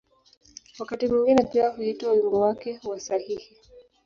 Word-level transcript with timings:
Wakati 0.79 1.07
mwingine 1.07 1.43
pia 1.43 1.67
huitwa 1.69 2.11
‘’wimbo 2.13 2.39
wake 2.39 2.79
wa 2.83 2.99
sahihi’’. 2.99 3.57